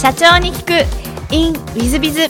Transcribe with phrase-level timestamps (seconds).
[0.00, 1.34] 社長に聞く。
[1.34, 2.28] In ウィズビズ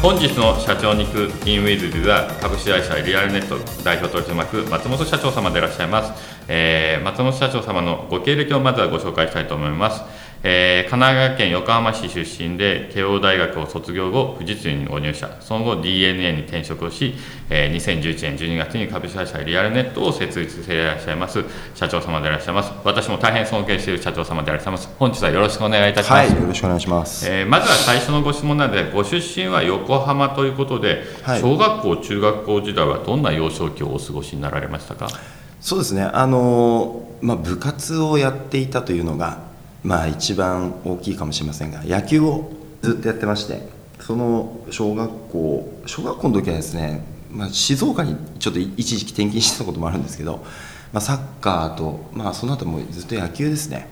[0.00, 1.30] 本日の社長に行く。
[1.44, 6.12] インウィズビズは株式会社リアルネット代表取締役松本社長様でいらっしゃいます、
[6.48, 10.00] えー松本社長様のご経歴をまずはご紹介したいと思います、
[10.42, 15.36] えー神奈川県横浜市出身で慶応大学を卒業後富士通にご入社。
[15.40, 17.14] その後 DNA に転職をし、
[17.50, 21.44] えー2011年12月に株式会社リアルネットを設立していらっしゃいます
[21.74, 22.72] 社長様でいらっしゃいます。
[22.84, 24.88] 私も大変尊敬している社長様でいらっしゃいます。
[24.98, 27.26] 本日はよろしくお願いいたします、はい、よろしくお願いします。
[27.28, 31.40] えーまずは最初のご質問なので、ご出身は横浜ということで、はい。
[31.42, 35.08] 小学校、中学校時代はどんな幼少期をお過ごしになられましたか？
[35.60, 39.49] そうですね、あのまあ、部活をやっていたというのが、
[39.82, 42.50] まあ、一番大きいかもしれませんが、野球を
[42.82, 43.68] ずっとやってまして、
[44.00, 50.44] その小学校、小学校の時はですね、まあ、静岡にちょっと一時期転勤してたこともあるんですけど、
[50.92, 53.88] まあ、サッカーと、まあ、その後もずっと野球ですね、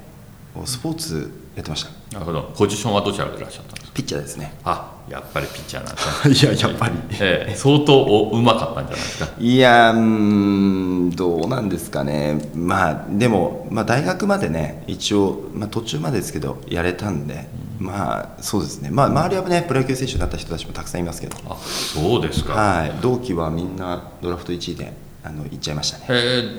[0.64, 3.92] スポーツやってました、なるほど、ポジションはどちらでいらっしゃったんですか？
[3.94, 4.54] ピッチャーですね。
[4.64, 6.54] あ、やっぱりピッチャーなんですね。
[6.54, 6.94] いや、やっぱり。
[7.20, 9.28] ええ相当おうまかったんじゃないですか？
[9.40, 17.48] いやうーんどうなんですかね、まあ、でも、まあ、大学までね、一応、まあ、途中までですけど、やれたんで、
[17.80, 22.52] まあ、そうですね、まあ、周りはね、プロ野球選手になった人たちもたくさんいますけど、あ、そうですか。
[22.52, 24.92] はい、同期はみんなドラフト1位で
[25.22, 26.04] あの行っちゃいましたね。
[26.08, 26.12] え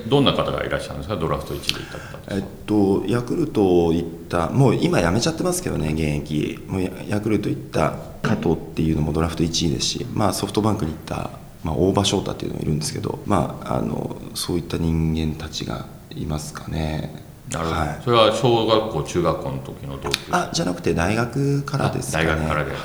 [0.06, 11.30] ーどんな方がいらっしゃるんですか、ドラフト1で行った方えっと、ヤクルト行った、もう今やめちゃってますけどね、現役、もうヤヤクルト行った加藤っていうのもドラフト1位ですし、まあ、ソフトバンクに行った、
[11.64, 17.24] まあ、大場翔太っていうのがいるんですけど、まあ、あのそういった人間たちがいますかね。
[17.50, 20.36] なるほど、はいそれは小学校、中学校の時の同級生。
[20.36, 22.26] あじゃなくて大学からですかね。
[22.26, 22.76] 大学からで、は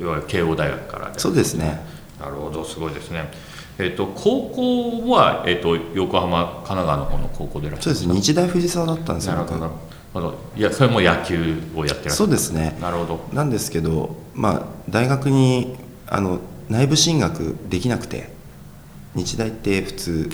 [0.00, 1.18] いわゆる慶応大学からで。
[1.18, 1.80] そうですね。
[2.18, 3.30] なるほど、すごいですね。
[3.78, 9.34] えっ、と高校はえっ、と横浜神奈川の方の高校でいらっしゃるそうです日大藤沢だったんですよ。
[9.34, 9.60] なるほど。
[9.60, 9.80] な僕る
[10.14, 10.38] ほど。
[10.56, 12.10] いやそれも野球をやってらっしゃる。
[12.12, 12.78] そうですね。
[12.80, 13.28] なるほど。
[13.32, 15.76] なんですけど、まあ、大学に
[16.06, 18.30] あの内部進学できなくて
[19.14, 20.30] 日大って普通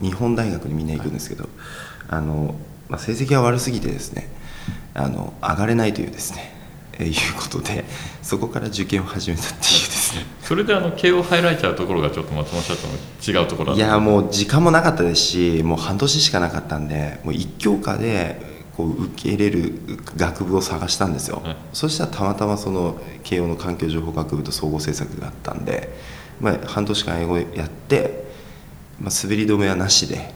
[0.00, 1.48] 日本大学にみんな行くんですけど、
[2.08, 2.54] あの
[2.88, 4.28] まあ、成績が悪すぎてですね
[4.94, 6.52] あの上がれないというですね、
[6.94, 7.84] えーいうことで
[8.22, 9.60] そこから受験を始めたっていう
[10.14, 10.26] ですね。
[10.42, 18.40] それであの慶応入られちゃうところがちょっと松本社長の違うところだいやもう時間もなかったですしもう半年しかなかったんでもう一教科で
[18.76, 19.74] こう受け入れる
[20.16, 21.56] 学部を探したんですよ、はい。
[21.72, 25.90] そしたらたまたまその慶応の環境情報学部と総合政策があったんで、
[26.40, 28.24] まあ、半年間英語やって、
[29.00, 30.32] まあ、滑り止めはなしで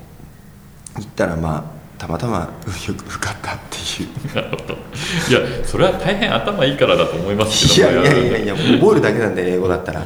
[0.97, 4.75] 行ったらまあたまたま運よく受かったっていうなるほど。
[4.75, 8.05] いやそれは大変頭いいからだと思いますいけども。
[8.07, 10.05] やいやいやいや覚えるだけなんで英語だったら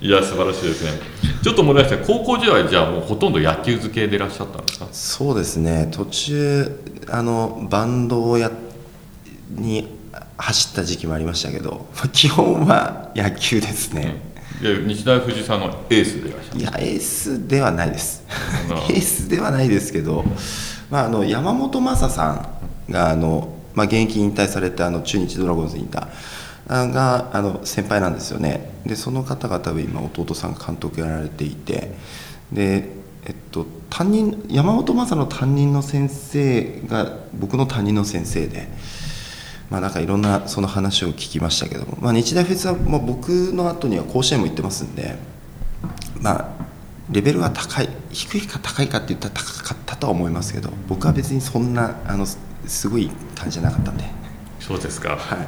[0.00, 0.90] いや素晴らしいですね。
[1.42, 4.86] ちょっと思い出して高校時代はじゃあもうほとんど野球漬けでいらっしゃったんですか？
[4.92, 8.50] そうですね途中あのバンドをや
[9.50, 9.88] に
[10.36, 14.16] 走った時期もありましたけどまあ基本は野球ですね、
[14.62, 16.60] で日大藤沢のエースでいらっしゃる。
[16.60, 18.22] いやエースではないです
[18.90, 20.24] エースではないですけど、
[20.92, 22.32] まあ、あの山本昌さ
[22.86, 26.06] んがあの、まあ、現役引退されたあの中日ドラゴンズにいた
[26.68, 31.92] があの先輩なんですよねでその方が多分今弟さんが監督やられていて
[32.52, 32.90] で、
[33.24, 38.68] えっと、担任山本昌の担任の先生が僕の担任の先生で。
[39.70, 45.16] まあ、なんかいろんなその話を聞きましたけども、まあ、日大フェスはもう僕の後には甲子園も行ってますんで、
[46.20, 46.48] まあ、
[47.10, 52.36] レベルは高い低いか高いかって言ったら高かっとは思いますけど僕は別にそんなあのす
[52.66, 54.04] すごい感じじゃなかったんで
[54.58, 55.16] そうですか。
[55.16, 55.38] はい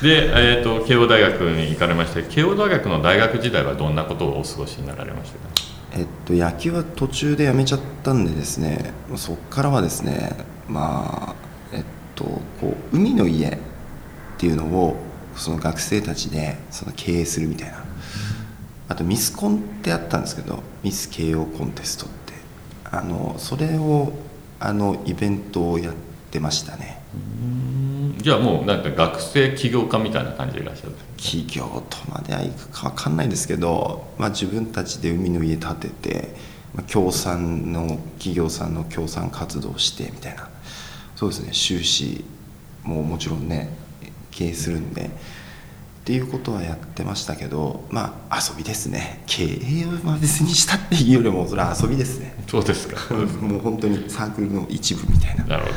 [0.00, 0.02] い。
[0.02, 5.44] で、えっ、と慶応大学に行かれまして、慶応大学の大学時代はどんなことをお過ごしになられましたか？
[5.92, 10.32] えっと、野球は途中でやめちゃったんでですねそこからはですね
[10.68, 11.34] まあ
[11.72, 12.24] えっと
[12.60, 13.58] こう海の家っ
[14.38, 14.96] ていうのを
[15.36, 17.84] その学生たちでその経営するみたいな
[18.88, 22.19] あとミスコンってあったんですけどミス慶応コンテストって
[22.92, 24.12] あのそれを
[24.58, 25.94] あのイベントをやっ
[26.30, 27.00] てましたね。
[28.18, 30.92] じゃあもうなんか学生起業家みたいな感じでいらっしゃる。
[31.16, 36.34] 企業とまではいくか分かんないですけど、まあ、自分たちで海の家建てて、
[36.74, 40.48] まあ、協賛の企業さんの協賛活動をしてみたいな。
[41.16, 41.52] そうですね。
[41.52, 42.24] 収支
[42.82, 43.70] ももちろんね
[44.30, 45.10] 経営するんで
[46.10, 49.22] っていうことはやってましたけどまあ遊びですね。
[49.26, 52.34] 経営をまあ別にしたっていうよりもそれは遊びですね。
[52.48, 53.14] そうですか。
[53.14, 55.44] もう本当にサークルの一部みたいな。
[55.44, 55.76] なるほど。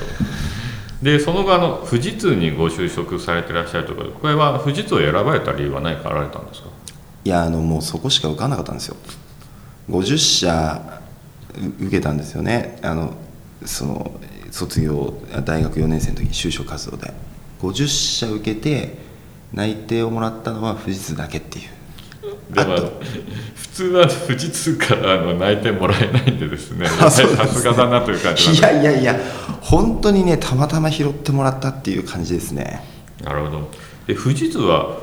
[1.04, 6.70] でその後あの富士通にご就職されていらっしゃるということでこれは富士通を選ばれた理由は何かあられたんですか？
[7.26, 8.96] いやあのもうそこしか受かんなかったんですよ。
[9.92, 11.00] 50社
[11.80, 12.80] う受けたんですよね。
[12.82, 13.14] あの
[13.66, 14.20] その
[14.50, 15.14] 卒業
[15.46, 17.14] 大学4年生の時に就職活動で。
[17.62, 19.13] 50社受けて
[19.54, 21.70] 内定をもらったのは富士通だけっていう。
[22.54, 22.76] でも
[23.56, 26.88] 普通は富士通からの内定もらえないんでですね。
[26.88, 29.20] さすがだなという感じいやいやいや
[29.62, 32.84] 本当にねたまたま拾ってもらったっていう感じですね。
[33.24, 33.70] なるほど。
[34.08, 35.00] で富士通は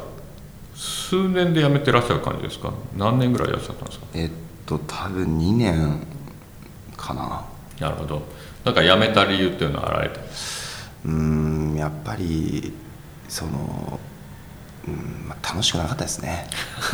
[0.75, 2.73] 数年で辞めてらっしゃる感じですか？
[2.96, 4.06] 何年ぐらいいらっしゃったんですか？
[4.14, 4.31] えっ
[4.67, 6.06] と多分2年
[6.96, 7.44] かな。
[7.81, 8.23] なるほど。
[8.64, 10.20] なんか辞めた理由っていうのはあられた
[11.06, 12.75] うんやっぱり
[13.26, 13.99] その
[14.88, 16.47] うんまあ、楽しくなかったですね。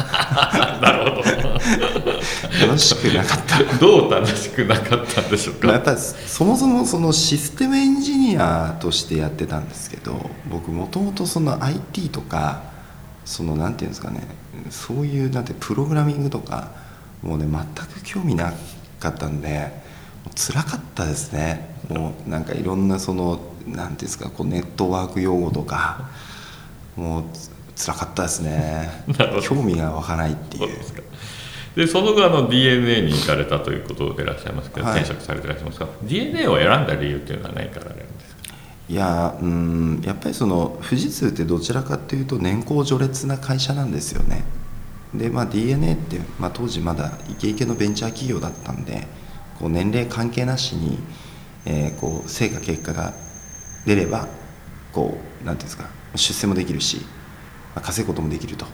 [0.82, 2.66] なるほど。
[2.66, 3.78] 楽しくなかった。
[3.78, 12.62] どう楽しくなかったんでしょうか、まあ、やっぱりそもそもそのシステムエンジニアとしてやってたんですけど僕もともとその IT とか
[13.24, 14.20] そのなんていうんですかね
[14.70, 16.70] そういうなんてプログラミングとか
[17.22, 18.52] もうね全く興味な
[18.98, 19.72] かったんで
[20.34, 21.76] 辛かったですね。
[21.88, 26.08] もうなんかいろんなそのなんていうんですかこうネットワーク用語とか
[26.96, 27.24] もう
[27.76, 29.04] 辛かったですね。
[29.42, 30.68] 興味が湧かないっていう。
[31.76, 38.54] でその後あの DNA に行かれたということでいらっしゃいますけど、はい、転職されていらっしゃいますが DNA を選んだ理由っていうのは何からあるんですか？
[38.88, 44.44] いやうんやっぱりその富士通ってどちらかというと年功序列な会社なんですよね。
[45.14, 49.06] で、まあ、DNA って、まあ、当時まだイケイケのベンチャー企業だったんで
[49.58, 50.98] こう年齢関係なしに、
[51.66, 53.12] えー、こう成果結果が
[53.86, 54.28] 出れば
[54.92, 57.04] こうなんていうんですか出世もできるし
[57.80, 58.66] 稼ぐこともできると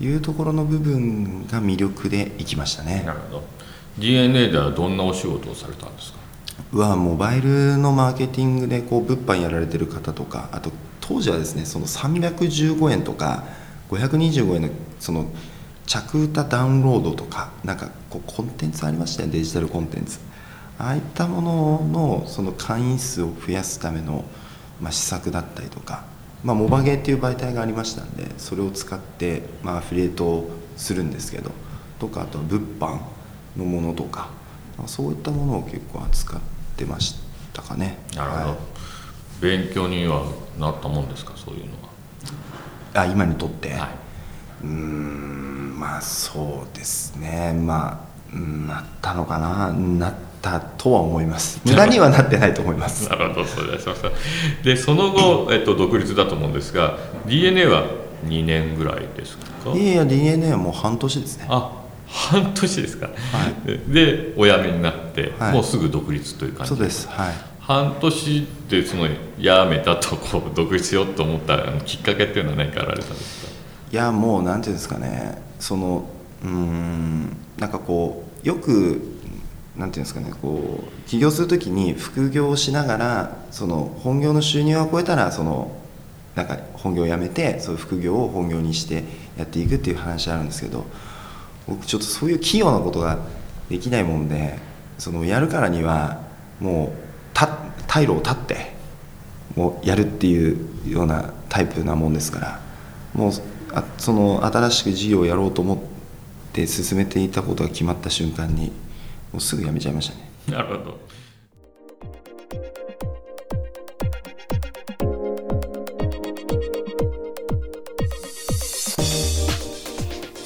[0.00, 3.02] いうところの部分が魅力でいきましたね。
[3.06, 3.44] なるほど。
[3.98, 6.18] DNA ではどんなお仕事をされたんですか？
[6.72, 13.44] はモバイルのマーケティングでこう物販やられてる方とかあと当時はですねその315円とか
[13.90, 14.68] 525円の
[15.00, 15.26] その
[15.86, 19.32] 着歌ダウンロードとかなんかこうコンテンツありましたね。
[19.32, 20.18] デジタルコンテンツ。
[20.78, 24.24] ああいったもののその会員数を増やすための、
[24.80, 26.04] まあ、施策だったりとか
[26.44, 31.50] まあ、モバゲーっていう媒体がありましたんでそれを使って、まあ、アフィリエイトをするんですけど
[31.98, 33.00] とかあとは物販
[33.56, 34.28] のものとか
[34.86, 36.40] そういったものを結構扱っ
[36.76, 37.16] てまし
[37.52, 37.98] たかね。
[38.14, 38.58] なるほど、はい、
[39.40, 40.24] 勉強には
[40.58, 41.32] なったもんですか？
[41.34, 41.88] そういうのは。
[42.94, 43.90] あ今にとって、はい、
[44.62, 47.52] うんまあそうですね。
[47.52, 49.72] まあなったのかな。
[49.72, 51.60] なったとは思います。
[51.64, 53.08] 無駄にはなってないと思います。
[53.08, 54.10] なるほどそうしました
[54.62, 57.84] でその後、えっと、独立だと思うんですが DNA は
[58.26, 59.72] 2年ぐらいですか？
[59.74, 61.46] いやいや DNA はもう半年ですね。
[61.48, 61.72] あ
[62.06, 63.12] 半年ですか、は
[63.66, 66.70] い、でお辞めになって、はい、もうすぐ独立という感じ？
[66.70, 67.34] そうですはい。
[67.60, 69.14] 半年でその辞
[69.68, 73.52] めたとこう独立しようと思ったきっかけっていうのは何かあられたんですか？
[73.92, 75.42] いやもうなんていうんですかね。
[75.60, 76.08] その
[76.42, 79.17] うんなんかこうよく
[79.78, 85.76] なんていうんですかねこう起業する時に副業をしながらその本業の収入を超えたらその
[86.34, 89.04] なんか本業を辞めてそういう副業を本業にして
[89.36, 90.84] やっていくっていう話あるんですけど
[91.68, 93.18] 僕ちょっとそういう器用なことが
[93.68, 94.58] できないもんで
[94.98, 96.22] そのやるからには
[96.60, 97.08] もう
[97.86, 98.72] 退路を断って
[99.54, 102.60] もうやるっていうようなタイプなもんですから
[103.14, 103.32] もう
[103.72, 105.78] あその新しく事業をやろうと思っ
[106.52, 108.72] て進めていたことが決まった瞬間に
[109.32, 110.30] もうすぐ辞めちゃいましたね。
[110.48, 110.98] なるほど。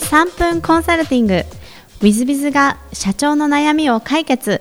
[0.01, 1.35] 3分コンサルティング。
[1.35, 4.61] w i z b i z が社長の悩みを解決。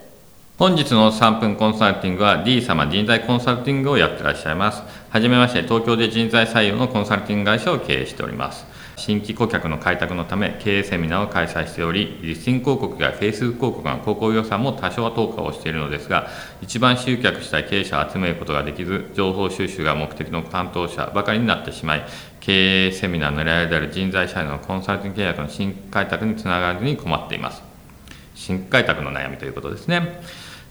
[0.57, 5.01] 本日の3分コンサルティングは D 様人材コンサルティングをやってらっしゃいます。
[5.11, 16.27] はじめまして東京で人材採用のコンサルティング会社を経営しております新規顧客の開拓のため経営セミナーを開催しており、リスティング広告や Facebook 広告の広告予算も多少は投下をしているのですが、
[16.61, 22.05] 一番集客したい経営者を集めることができず、情報収集が目的の担当者ばかりになってしまい、
[22.39, 27.63] 経営セミナーの狙いである人材社員のコンサルティング契約の新開拓につながらずに困っています。
[28.35, 30.21] 新開拓の悩みということですね。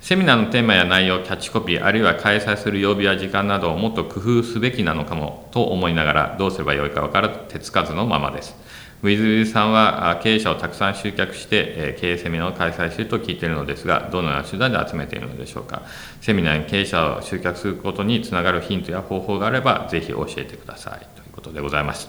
[0.01, 8.57] セミナーのテーマや内容、キャッチコピー、あるいは開催する曜日や時間などをもっと工夫すべきなのかもと思いながら、どうすればよいか分からず手つかずのままです。
[9.03, 15.83] ウィズウィズさんは経営者をたくさん集客して経営セミナーを開催していると聞いているのですが、どのような手段で集めているのでしょうか。
[16.23, 22.09] セミナーに経営者を集客することにつながるヒントや方法があれば、ぜひ教えてくださいということでございます。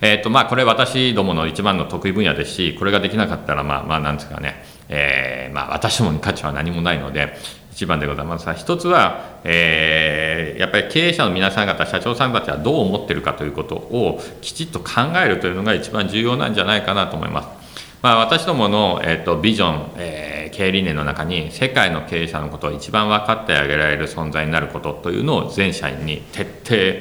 [0.00, 7.34] えっ、ー、と、まあ、これ私どもの一番の得意分野ですし、これができなかったら、まあ、まあ、なんですかね、えー、まあ、私どもに価値は何もないので、
[7.72, 14.86] 一番でございますが、一つは、えー、やっぱり経営者の皆さん方、社長さんたちはどう思ってるかということをきちっと考
[15.24, 17.58] えるというのが一番重要なんじゃないかなと思います。
[18.00, 26.44] まあ、私どもの、えーと、ビジョン、えー、経営理念の中に世界の経営者のことを一番分かってあげられる存在になることというのを全社員に徹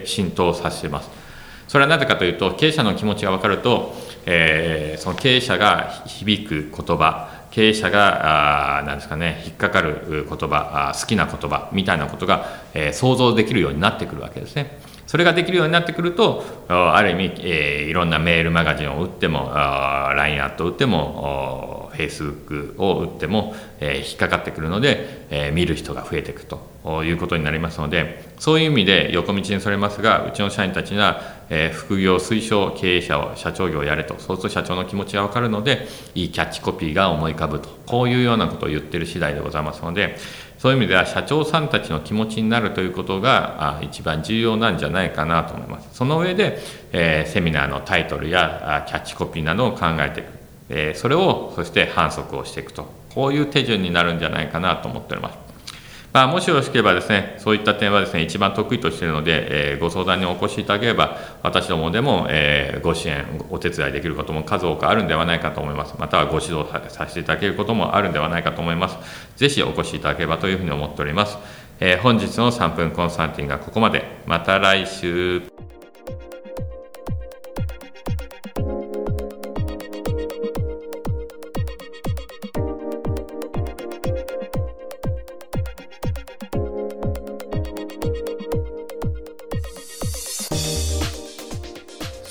[0.01, 1.11] 底浸透させます
[1.67, 3.93] それはなぜかというと経営者の気持ちが分かると、
[4.25, 14.77] えー、その経営者が響く言葉経営者があなんですかね引っかかる言葉あ好きな言葉みたいなことが、えー、想像できるようになってくるわけですね。
[15.07, 40.17] それができるようになってくるとある意味、えー、いろんなメールマガジンを打っても LINE アットを打っても Facebook を打っても、えー、引っかかってくるので、えー、見る人が増えていくということになりますのでそういう意味で横道にそれますがうちの社員たちには、えー、副業推奨経営者を社長業をやれとそうすると社長の気持ちが分かるのでいいキャッチコピーが思い浮かぶとこういうようなことを言ってる次第でございますので
[40.57, 45.89] そういう意味では社長さんたちの気持ちになるということが一番重要なんじゃないかなと思います。
[45.93, 46.57] その上で、
[46.91, 50.36] えー、セミナーのタイトルやキャッチコピーなどを考えていく、
[50.69, 55.47] え、それをそして反則をしていくとこういう手順になるんじゃないかなと思っております。
[56.13, 65.95] まあ、もしよろしければですね、そういった点はですね、一番得意としているので、えー、ご相談にお越しいただければ、私どもでも、えー、ご支援、お手伝いできることも数多くあるんではないかと思います。
[65.99, 68.97] またはご指導させていただけることもあるんではないかと思います。
[69.35, 71.37] ぜひお越しいただければというふうに思っております。
[71.79, 74.03] えー、本日の3分コンサルティングはここまで。
[74.25, 75.43] また来週。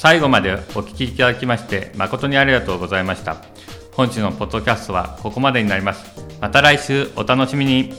[0.06, 3.38] 最後までお聞きいただきまして誠にありがとうございました。
[3.90, 6.22] 本日のポッドキャストはここまでになります。
[6.40, 7.92] また来週お楽しみに。